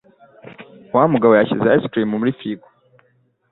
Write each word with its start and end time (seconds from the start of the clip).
Wa 0.93 1.03
mugabo 1.13 1.33
yashyize 1.35 1.67
ice 1.77 1.87
cream 1.91 2.09
muri 2.21 2.35
firigo. 2.39 2.67